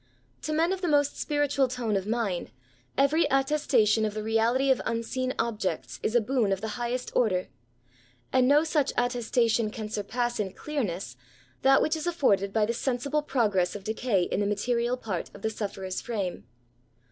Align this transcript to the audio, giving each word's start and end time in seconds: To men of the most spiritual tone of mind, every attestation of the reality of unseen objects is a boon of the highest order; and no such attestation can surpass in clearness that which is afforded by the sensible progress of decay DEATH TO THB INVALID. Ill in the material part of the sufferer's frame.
To 0.41 0.51
men 0.51 0.73
of 0.73 0.81
the 0.81 0.87
most 0.87 1.15
spiritual 1.19 1.67
tone 1.67 1.95
of 1.95 2.07
mind, 2.07 2.49
every 2.97 3.25
attestation 3.29 4.03
of 4.03 4.15
the 4.15 4.23
reality 4.23 4.71
of 4.71 4.81
unseen 4.83 5.31
objects 5.37 5.99
is 6.01 6.15
a 6.15 6.21
boon 6.21 6.51
of 6.51 6.59
the 6.59 6.69
highest 6.69 7.11
order; 7.15 7.49
and 8.33 8.47
no 8.47 8.63
such 8.63 8.91
attestation 8.97 9.69
can 9.69 9.89
surpass 9.89 10.39
in 10.39 10.53
clearness 10.53 11.17
that 11.61 11.83
which 11.83 11.95
is 11.95 12.07
afforded 12.07 12.51
by 12.51 12.65
the 12.65 12.73
sensible 12.73 13.21
progress 13.21 13.75
of 13.75 13.83
decay 13.83 13.93
DEATH 13.93 14.03
TO 14.03 14.07
THB 14.07 14.17
INVALID. 14.17 14.23
Ill 14.23 14.33
in 14.33 14.39
the 14.39 14.51
material 14.55 14.97
part 14.97 15.29
of 15.35 15.43
the 15.43 15.51
sufferer's 15.51 16.01
frame. 16.01 16.45